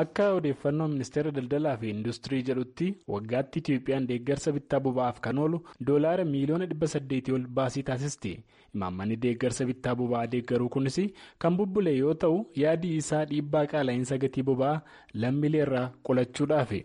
Akka 0.00 0.26
odeeffannoo 0.38 0.86
ministeera 0.92 1.30
daldalaa 1.36 1.76
fi 1.80 1.88
industirii 1.94 2.42
jedhutti 2.48 2.86
waggaatti 3.14 3.58
Itiyoophiyaan 3.62 4.06
deeggarsa 4.10 4.52
bittaa 4.56 4.80
boba'aaf 4.86 5.18
kan 5.26 5.38
oolu 5.44 5.58
doolaara 5.90 6.24
miiliyoona 6.30 6.68
dhibba 6.70 6.86
saddeetii 6.94 7.34
ol 7.38 7.46
baasii 7.58 7.82
taasisti. 7.90 8.32
Imaammanni 8.74 9.16
deeggarsa 9.26 9.66
bittaa 9.72 9.94
boba'aa 10.02 10.30
deeggaruu 10.36 10.68
kunis 10.76 10.98
kan 11.38 11.56
bubbule 11.60 11.96
yoo 11.98 12.14
ta'u 12.24 12.38
yaadi 12.62 12.94
isaa 13.02 13.24
dhiibbaa 13.32 13.66
qaala'insa 13.74 14.18
gatii 14.26 14.46
boba'aa 14.52 14.80
lammiilee 15.14 15.62
irraa 15.66 15.86
qolachuudhaafi. 16.08 16.80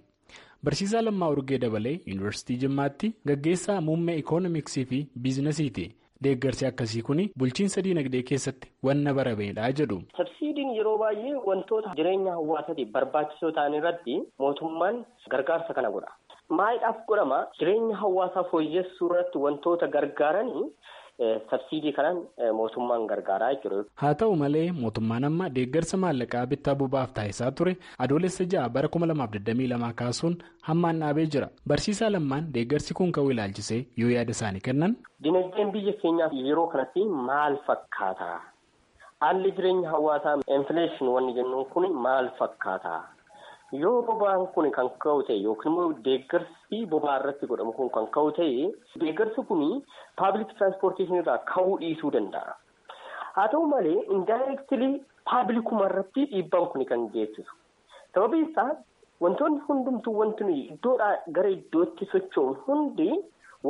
Barsiisaa 0.64 1.02
Lammaa 1.08 1.30
Urgee 1.38 1.58
Dabalee 1.62 2.00
Yuunivarsiitii 2.08 2.58
Jimmaatti 2.66 3.14
gaggeessaa 3.28 3.82
muummee 3.82 4.18
ikoonomiksii 4.24 4.86
fi 4.86 5.00
biizinasiiti. 5.22 5.86
Deeggarsi 6.26 6.66
akkasii 6.70 7.02
kun 7.08 7.22
bulchiinsa 7.40 7.82
diinagdee 7.86 8.22
keessatti 8.30 8.72
wanna 8.88 9.14
barameedha 9.20 9.70
jedhu. 9.80 9.98
Sabsiidiin 10.18 10.74
yeroo 10.78 10.98
baay'ee 11.04 11.36
wantoota 11.48 11.94
jireenya 12.00 12.36
hawaasaatiif 12.40 12.92
barbaachisoo 12.98 13.52
ta'an 13.58 13.74
irratti 13.80 14.18
mootummaan 14.46 15.00
gargaarsa 15.36 15.74
kana 15.80 15.92
godha. 15.96 16.12
Maayidhaaf 16.60 17.00
godhama 17.10 17.40
jireenya 17.60 17.96
hawaasaa 18.04 18.44
fooyyessuu 18.52 19.10
irratti 19.12 19.38
wantoota 19.48 19.88
gargaaranii 19.98 20.66
sabsiidii 21.50 21.92
kanaan 21.94 22.18
mootummaan 22.60 23.06
gargaaraa 23.08 23.50
jechuudha. 23.54 23.84
Haa 23.96 24.14
ta'u 24.22 24.36
malee 24.36 24.72
mootummaan 24.72 25.24
amma 25.30 25.50
deeggarsa 25.58 25.98
maallaqaa 26.04 26.46
bittaa 26.54 26.76
boba'aaf 26.76 27.14
taasisaa 27.20 27.52
ture 27.52 27.76
adoolessa 28.06 28.44
ja'a 28.54 28.70
bara 28.70 28.88
2022 28.96 29.94
kaasuun 30.02 30.38
hammaan 30.70 31.00
dhaabee 31.06 31.26
jira. 31.36 31.48
Barsiisaa 31.68 32.10
lammaan 32.16 32.50
deeggarsi 32.54 32.94
kun 32.94 33.12
ka'uu 33.12 33.32
ilaalchisee 33.36 33.86
yoo 33.98 34.10
yaada 34.16 34.32
isaanii 34.38 34.62
kennan. 34.70 34.96
Dinagdeen 35.24 35.72
biyya 35.72 35.94
keenyaa 36.02 36.30
yeroo 36.48 36.68
kanatti 36.68 37.06
maal 37.30 37.58
fakkaata? 37.68 38.32
Haalli 39.24 39.52
jireenya 39.58 39.90
hawaasaa 39.90 40.38
infileeshin 40.58 41.08
wanni 41.08 41.34
jennuun 41.34 41.66
kun 41.74 41.92
maal 42.06 42.30
fakkaata? 42.40 43.02
Yoo 43.82 44.02
boba'aan 44.08 44.46
kun 44.56 44.70
kan 44.76 44.90
ka'u 45.04 45.22
ta'e 45.28 45.38
yookiin 45.44 45.72
immoo 45.74 45.94
deeggarsi 46.08 46.80
boba'aa 46.92 47.16
irratti 47.22 47.48
godhamu 47.52 47.74
kun 47.78 47.90
kan 47.96 48.06
ka'u 48.18 48.32
ta'e 48.40 48.68
deeggarsi 49.04 49.46
kun 49.52 49.64
paabilik 50.22 50.52
tiraanspoorteeshinii 50.58 51.22
irraa 51.24 51.38
ka'uu 51.54 51.78
dhiisuu 51.84 52.12
danda'a. 52.16 52.54
Haa 53.38 53.48
ta'u 53.54 53.66
malee 53.74 53.96
indaayireektilii 54.18 54.92
paabilikuma 55.32 55.88
irratti 55.90 56.26
dhiibbaan 56.34 56.68
kun 56.74 56.86
kan 56.92 57.08
geessisu. 57.16 57.54
Sababiin 58.14 58.46
isaa 58.50 58.70
wantoonni 59.26 59.62
hundumtuu 59.70 60.16
wanti 60.20 60.44
nuyi 60.50 60.62
iddoodhaa 60.76 61.16
gara 61.40 61.50
iddootti 61.58 62.10
socho'u 62.14 62.54
hundi 62.68 63.10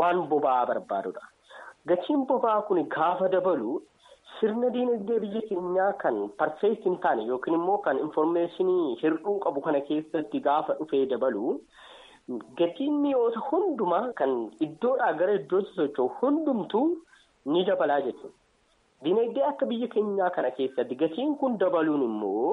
waan 0.02 0.22
boba'aa 0.34 0.66
barbaadudha. 0.73 1.23
Gatiin 1.88 2.28
boba'aa 2.34 2.62
kun 2.67 2.84
gaafa 2.98 3.32
dabalu. 3.38 3.80
Sirna 4.39 4.70
diinagdee 4.76 5.20
biyya 5.23 5.42
keenyaa 5.50 5.92
kan 6.03 6.16
parfeekti 6.42 6.89
hin 6.89 6.98
taane 7.06 7.23
yookiin 7.31 7.56
immoo 7.58 7.78
kan 7.88 8.00
infoormeeshinii 8.06 8.95
hir'uu 9.02 9.36
qabu 9.45 9.62
kana 9.67 9.81
keessatti 9.89 10.42
gaafa 10.48 10.76
dhufee 10.80 11.02
dabalu 11.14 11.53
gatiin 12.61 12.98
mi'oota 13.06 13.44
hundumaa 13.50 14.04
kan 14.22 14.34
iddoodhaa 14.67 15.11
gara 15.22 15.36
iddootti 15.39 15.76
socho'u 15.80 16.09
hundumtuu 16.22 16.86
ni 17.54 17.64
dabalaa 17.70 18.00
jechuudha. 18.08 18.36
Diinagdee 19.06 19.45
akka 19.52 19.66
biyya 19.72 19.88
keenyaa 19.95 20.30
kana 20.39 20.52
keessatti 20.59 20.95
gatiin 21.04 21.36
kun 21.44 21.58
dabaluun 21.66 22.04
immoo 22.09 22.52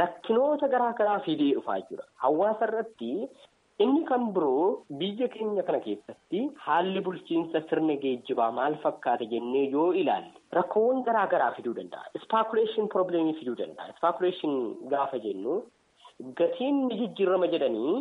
rakkinoota 0.00 0.68
garaa 0.74 0.92
garaa 1.02 1.20
fidee 1.28 1.52
dhufaa 1.58 1.78
jira. 1.90 2.04
Hawaasa 2.24 2.66
irratti 2.70 3.12
inni 3.84 4.02
kan 4.10 4.24
biroo 4.36 4.82
biyya 5.00 5.28
keenya 5.34 5.62
kana 5.66 5.80
keessatti 5.86 6.40
haalli 6.66 7.00
bulchiinsa 7.06 7.60
sirna 7.70 7.94
geejjibaa 8.04 8.50
maal 8.58 8.74
fakkaata 8.84 9.24
jennee 9.32 9.66
yoo 9.74 9.92
ilaalle. 10.00 10.32
Rakkoowwan 10.58 11.02
garaa 11.08 11.26
garaa 11.34 11.52
fiduu 11.56 11.74
danda'a. 11.78 12.10
Spaakuleeshin 12.24 12.88
probleemii 12.94 13.36
fiduu 13.40 13.54
danda'a. 13.60 13.92
Spaakuleeshin 13.98 14.54
gaafa 14.92 15.18
jennu 15.26 15.54
gatiin 16.40 16.80
ni 16.88 16.98
jijjiirama 17.00 17.46
jedhanii 17.54 17.94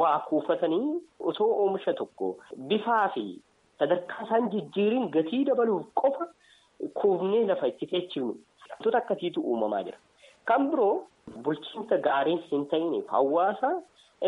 waa 0.00 0.18
kuufatanii 0.28 0.98
osoo 1.32 1.50
oomisha 1.62 1.94
tokko 2.00 2.30
bifaa 2.72 3.08
fi 3.14 3.24
sadarkaa 3.78 4.24
isaan 4.26 4.50
jijjiiriin 4.54 5.08
gatii 5.16 5.44
dabaluuf 5.50 5.86
qofa 6.02 6.26
kuufnee 6.94 7.44
lafa 7.52 7.66
itti 7.72 7.86
teechifnu. 7.92 8.34
Wantoota 8.70 8.98
akkasiitu 8.98 9.40
uumamaa 9.52 9.82
jira. 9.86 9.98
Kan 10.44 10.70
biroo 10.70 11.06
bulchiinsa 11.44 11.96
gaarii 12.08 12.36
hin 12.50 12.66
ta'iniif 12.74 13.06
hawaasa 13.16 13.70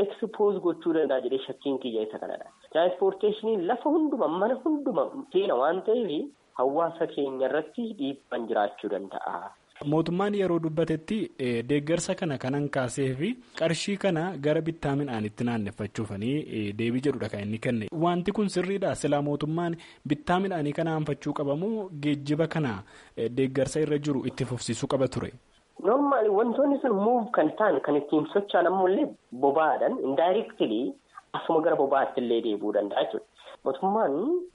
ekspoos 0.00 0.60
gochuu 0.64 0.92
danda'a 0.98 1.20
jedhee 1.24 1.42
shakkiin 1.46 1.78
kiyya 1.78 2.02
isa 2.08 2.18
kanadha. 2.18 2.46
Tiraanspoorteeshiniin 2.72 3.66
lafa 3.66 3.90
hunduma 3.90 4.28
mana 4.28 4.54
hunduma 4.64 5.08
seena 5.32 5.54
waan 5.54 5.82
ta'eef. 5.88 6.28
Hawaasa 6.58 7.06
keenya 7.06 7.46
irratti 7.48 7.84
dhiibbaan 7.98 8.46
jiraachuu 8.48 8.90
danda'a. 8.94 9.50
Mootummaan 9.92 10.34
yeroo 10.38 10.58
dubbatetti 10.62 11.16
deeggarsa 11.68 12.14
kana 12.14 12.36
kanan 12.38 12.68
kaasee 12.74 13.14
fi 13.20 13.30
qarshii 13.60 13.96
kana 14.02 14.24
gara 14.46 14.60
bittaa 14.66 14.92
midhaanitti 15.00 15.44
naanneffachuufanii 15.48 16.72
deebii 16.80 17.00
jedhudha 17.06 17.28
kan 17.32 17.40
inni 17.46 17.58
kenne. 17.58 17.88
Wanti 18.04 18.32
kun 18.32 18.48
sirriidha. 18.48 18.94
Silaa 18.94 19.22
mootummaan 19.22 19.76
bittaa 20.08 20.40
midhaanii 20.40 20.72
kana 20.72 20.90
hanfachuu 20.98 21.32
qabamoo 21.40 21.88
geejjiba 22.04 22.46
kana 22.46 22.82
deeggarsa 23.40 23.80
irra 23.80 23.98
jiru 23.98 24.26
itti 24.26 24.44
fufsiisuu 24.44 24.86
qaba 24.94 25.08
ture? 25.08 25.32
Normaali 25.88 26.28
wantoonni 26.38 26.78
sun 26.82 26.94
muuf 27.04 27.30
kan 27.36 27.48
ta'an 27.58 27.80
kan 27.86 27.96
ittiin 28.00 28.26
socho'an 28.32 28.66
ammallee 28.70 29.06
boba'aadhaan 29.44 29.96
indaayireektilii 30.08 30.84
asuma 31.38 31.62
gara 31.64 31.76
boba'aatti 31.80 32.20
illee 32.22 32.40
deebi'uu 32.46 32.74
danda'a 32.76 33.02
jechuudha. 33.04 33.26
Mootummaan 33.64 34.14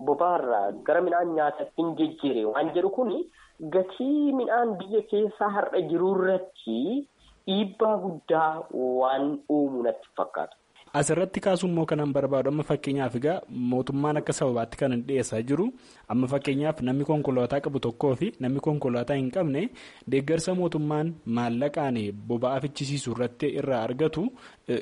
boba'aarraa 0.10 0.72
gara 0.88 1.02
midhaan 1.08 1.34
nyaataatti 1.40 1.82
hin 1.84 1.92
jijjiire 2.00 2.46
waan 2.52 2.72
jedhu 2.78 2.90
kun 3.00 3.12
gatii 3.76 4.32
midhaan 4.40 4.72
biyya 4.80 5.02
keessaa 5.12 5.50
har'a 5.58 5.82
jiru 5.92 6.14
irratti 6.16 6.80
dhiibbaa 7.48 7.96
guddaa 8.06 8.52
waan 9.02 9.28
uumu 9.58 9.84
natti 9.90 10.10
fakkaatu. 10.22 10.56
Asirratti 10.94 11.40
kaasuun 11.44 11.72
immoo 11.72 11.86
kanan 11.86 12.14
barbaadu 12.14 12.50
amma 12.50 12.64
fakkeenyaaf 12.64 13.16
egaa 13.20 13.42
mootummaan 13.72 14.18
akka 14.20 14.34
sababaatti 14.34 14.78
kan 14.82 14.94
dhiyeessaa 15.08 15.42
jiru 15.50 15.66
amma 16.14 16.28
fakkeenyaaf 16.34 16.80
namni 16.88 17.06
konkolaataa 17.10 17.60
qabu 17.66 17.80
tokkoo 17.86 18.14
fi 18.22 18.30
namni 18.46 18.60
konkolaataa 18.68 19.18
hin 19.20 19.28
qabne 19.36 19.64
deeggarsa 20.14 20.56
mootummaan 20.62 21.12
maallaqaan 21.40 22.00
boba'aa 22.32 22.62
fichisiisuu 22.66 23.14
irratti 23.18 23.48
irraa 23.60 23.82
argatu 23.90 24.24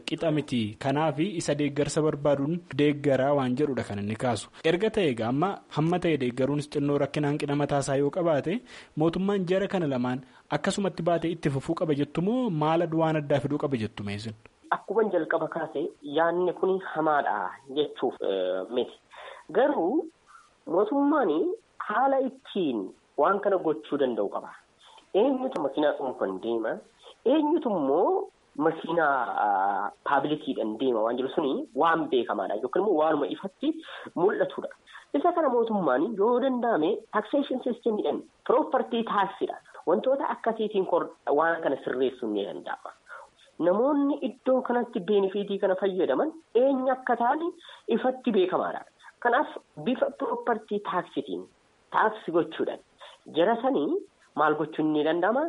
qixa 0.08 0.32
miti 0.38 0.62
kanaaf 0.88 1.20
isa 1.26 1.58
deeggarsa 1.64 2.02
barbaaduun 2.08 2.56
deeggaraa 2.84 3.34
waan 3.42 3.58
jedhudha 3.62 3.84
kan 3.90 4.00
inni 4.06 4.16
kaasu 4.26 4.48
erga 4.74 4.90
ta'e 5.00 5.10
egaa 5.18 5.30
amma 5.36 5.50
hamma 5.78 6.00
ta'e 6.08 6.18
deeggaruunis 6.24 6.70
xinnoo 6.74 6.98
rakkina 7.06 7.28
hanqina 7.34 7.56
mataasaa 7.66 7.98
yoo 8.06 8.12
qabaate 8.18 8.60
mootummaan 9.04 9.46
jara 9.54 9.68
kana 9.76 9.88
lamaan 9.98 10.20
akkasumatti 10.58 11.02
baatee 11.12 11.32
itti 11.38 11.50
fufuu 11.58 11.76
qaba 11.82 11.94
jettumoo 12.02 12.42
maala 12.50 12.86
waan 13.02 13.16
addaa 13.24 13.40
fiduu 13.44 13.58
qaba 13.64 13.78
jettu 13.86 14.04
meesin. 14.04 14.36
Akkuma 14.72 15.04
jalqaba 15.14 15.48
kaase 15.48 15.82
yaadni 16.18 16.54
kun 16.60 16.80
hamaadha 16.94 17.52
jechuuf 17.78 18.16
miti. 18.76 18.94
Garuu 19.52 20.06
mootummaan 20.66 21.32
haala 21.88 22.20
ittiin 22.30 22.80
waan 23.18 23.40
kana 23.40 23.58
gochuu 23.58 23.98
danda'u 24.00 24.30
qaba. 24.30 24.50
Eenyutu 25.14 25.62
makiinaa 25.62 25.94
dhuunfaan 25.98 26.40
deema? 26.44 26.72
Eenyutu 27.26 27.70
immoo 27.70 28.30
makiinaa 28.58 29.92
paabilikiidhaan 30.10 30.78
deema 30.80 31.02
waan 31.06 31.18
jiru 31.18 31.30
suni 31.36 31.54
waan 31.84 32.08
beekamaadha 32.10 32.56
yookiin 32.64 32.84
immoo 32.86 32.98
waanuma 33.04 33.28
ifatti 33.38 33.72
mul'atudha. 34.16 34.70
Isa 35.14 35.32
kana 35.32 35.50
mootummaan 35.50 36.10
yoo 36.18 36.40
danda'ame 36.44 36.90
taxation 37.14 37.62
systemiidhaan 37.64 38.24
piroopartii 38.48 39.04
taaksida. 39.14 39.56
Wantoota 39.88 40.28
akkasiitiin 40.34 40.88
waan 41.40 41.62
kana 41.62 41.78
sirreessuun 41.86 42.34
ni 42.34 42.46
danda'ama. 42.46 42.92
Namoonni 43.60 44.16
iddoo 44.28 44.62
kanatti 44.62 45.00
beenifiitii 45.00 45.60
kana 45.60 45.76
fayyadaman 45.82 46.32
eenyu 46.64 46.92
akka 46.92 47.16
ta'an 47.22 47.44
ifatti 47.98 48.32
beekamaadha. 48.38 48.82
Kanaaf 49.20 49.48
bifa 49.86 50.10
piroopartii 50.20 50.80
taaksitiin 50.90 51.46
taaksi 51.92 52.32
gochuudhaan 52.32 52.80
jara 53.38 53.56
sanii 53.62 53.88
maal 54.36 54.56
gochuun 54.60 54.92
ni 54.94 55.04
danda'ama? 55.08 55.46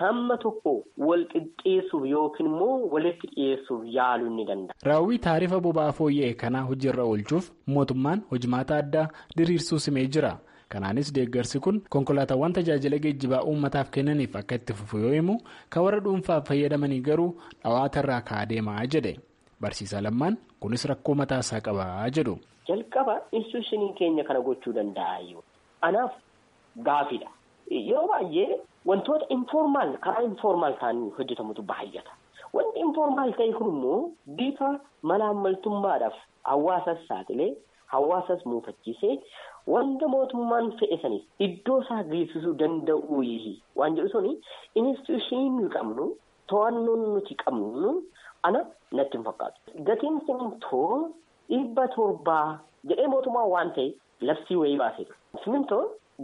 Hamma 0.00 0.36
tokko 0.42 0.72
wal 0.96 1.24
qixxeessuuf 1.32 2.04
yookiin 2.10 2.46
immoo 2.50 2.88
walitti 2.94 3.28
dhiyeessuuf 3.34 3.82
yaaluun 3.96 4.36
ni 4.36 4.44
danda'a. 4.48 4.74
Raawwii 4.90 5.18
taarifa 5.26 5.60
boba'aa 5.60 5.92
fooyya'e 5.98 6.34
kanaa 6.44 6.62
hojiirra 6.70 7.04
oolchuuf 7.04 7.50
mootummaan 7.66 8.22
hojimaata 8.30 8.76
addaa 8.84 9.08
diriirsuu 9.36 9.78
simee 9.78 10.06
jira. 10.06 10.32
Kanaanis 10.72 11.08
deeggarsi 11.14 11.60
kun 11.64 11.80
konkolaataawwan 11.94 12.52
tajaajila 12.58 12.98
geejjibaa 13.04 13.42
uummataaf 13.52 13.88
kennaniif 13.96 14.36
akka 14.40 14.54
itti 14.60 14.72
fufu 14.80 14.98
yoo 15.04 15.12
himu 15.16 15.34
kan 15.70 15.82
warra 15.84 16.00
dhuunfaaf 16.04 16.46
fayyadamanii 16.48 17.00
garuu 17.08 17.30
dhawaata 17.64 18.00
irraa 18.04 18.20
ka'aa 18.28 18.46
deemaa 18.52 18.84
jedhe. 18.94 19.12
Barsiisaa 19.60 20.00
lammaan 20.06 20.36
kunis 20.60 20.84
rakkoo 20.90 21.14
mataasaa 21.22 21.60
qabaa 21.68 22.10
jedhu. 22.18 22.36
Jalqaba 22.68 23.16
institushiniin 23.32 23.94
keenya 23.98 24.24
kana 24.28 24.40
gochuu 24.46 24.72
danda'a. 24.72 25.42
Anaaf 25.88 26.12
gaafidha. 26.88 27.28
Yeroo 27.70 28.06
baay'ee 28.12 28.60
wantoota 28.86 29.26
informaal 29.38 29.96
karaa 30.06 30.22
informaal 30.30 30.74
ta'anii 30.80 31.10
hojjetamutu 31.18 31.62
baay'ata. 31.72 32.12
Wanti 32.54 32.80
informaal 32.86 33.32
ta'e 33.38 33.52
kun 33.58 33.68
immoo 33.74 33.98
bifa 34.38 34.70
malaammaltummaadhaaf 35.02 36.16
hawaasas 36.50 36.98
saaxilee 37.08 37.50
hawaasas 37.92 38.46
muufachiisee 38.46 39.14
wanta 39.74 40.08
mootummaan 40.14 40.70
fe'e 40.80 40.96
sanis 41.02 41.24
iddoo 41.46 41.78
isaa 41.84 42.02
geessisuu 42.12 42.54
danda'u 42.62 43.20
waan 43.80 43.96
jedhu 43.98 44.08
suni 44.14 44.32
instituushinii 44.82 45.50
nuyi 45.56 45.70
qabnu 45.76 46.06
to'annoon 46.52 47.02
nuti 47.14 47.34
qabnu 47.44 47.92
ana 48.48 48.60
natti 48.98 49.16
hin 49.18 49.24
fakkaatu. 49.28 49.58
Gatiin 49.88 50.20
simintoo 50.26 51.10
dhibba 51.50 51.88
torbaa 51.96 52.46
jedhee 52.92 53.08
mootummaa 53.14 53.46
waan 53.54 53.72
ta'e 53.78 53.88
labsii 54.28 54.56
wayii 54.62 54.78
baaseera. 54.82 55.14
Simintoo 55.44 55.82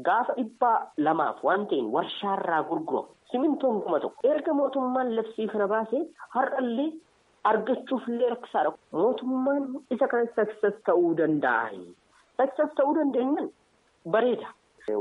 gaafa 0.08 0.34
dhibba 0.38 0.70
lamaaf 1.08 1.44
waan 1.48 1.66
ta'een 1.72 1.90
warshaarraa 1.96 2.62
gurguramu. 2.70 3.08
Simintoon 3.30 3.82
kuma 3.84 4.00
tokko 4.00 4.28
erga 4.32 4.52
mootummaan 4.60 5.14
labsii 5.18 5.46
kana 5.52 5.66
baasee 5.74 6.02
har'allee 6.34 6.90
argachuuf 7.50 8.08
illee 8.08 8.30
rakkisaadha. 8.34 8.72
Mootummaan 8.92 9.64
isa 9.96 10.08
kana 10.12 10.26
saksas 10.36 10.76
ta'uu 10.90 11.14
danda'a. 11.20 11.70
Saksas 12.36 12.70
ta'uu 12.76 12.94
dandeenyaan 13.00 13.50
bareeda. 14.16 14.48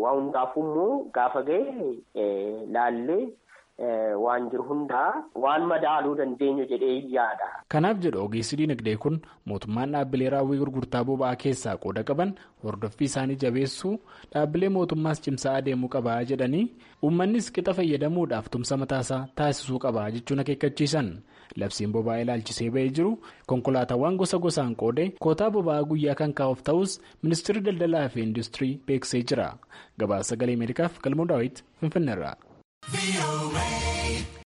Waa 0.04 0.14
hundaafuu 0.20 0.64
immoo 0.68 0.94
gaafa 1.16 1.42
ga'e 1.50 1.90
laallee 2.76 3.26
waan 4.24 4.46
jiru 4.52 4.64
hundaa 4.70 5.10
waan 5.44 5.66
madaaluu 5.72 6.16
dandeenyu 6.20 6.66
jedhee 6.72 6.96
yaada. 7.16 7.48
Kanaaf 7.74 7.98
jedhu 8.06 8.22
ogeessi 8.24 8.58
dinagdee 8.62 8.96
kun 9.06 9.20
mootummaan 9.52 9.92
dhaabbilee 9.98 10.30
raawwii 10.36 10.60
gurgurtaa 10.62 11.04
boba'aa 11.10 11.36
keessaa 11.44 11.76
qooda 11.86 12.04
qaban 12.10 12.32
hordoffii 12.64 13.10
isaanii 13.12 13.36
jabeessuu 13.44 13.94
dhaabbilee 14.34 14.70
mootummaas 14.78 15.22
cimsaa 15.28 15.56
adeemuu 15.62 15.90
qabaa 15.98 16.24
jedhanii 16.32 16.66
uummannis 17.04 17.52
qixa 17.58 17.74
fayyadamuudhaaf 17.82 18.50
tumsa 18.56 18.78
mataasaa 18.86 19.22
taasisuu 19.36 19.80
qabaa 19.88 20.10
jechuun 20.18 20.40
akeekkachiisan. 20.46 21.10
Labsiin 21.64 21.92
boba'aa 21.96 22.22
ilaalchisee 22.26 22.70
ba'ee 22.78 22.90
jiru 23.00 23.12
konkolaataawwan 23.54 24.18
gosa 24.22 24.38
gosaan 24.48 24.76
qoodee 24.84 25.08
kootaa 25.28 25.50
boba'aa 25.58 25.84
guyyaa 25.92 26.16
kan 26.22 26.34
kaa'uuf 26.42 26.64
ta'us 26.72 27.00
ministeerri 27.24 27.66
daldalaa 27.70 28.08
fi 28.16 28.22
industirii 28.28 28.74
beeksisee 28.88 29.24
jira. 29.34 29.50
Gabaasa 30.00 30.30
sagalee 30.36 30.56
Ameerikaaf 30.62 31.00
galmoo 31.08 31.26
daawwiti 31.34 31.64
Finfinneerra. 31.82 32.36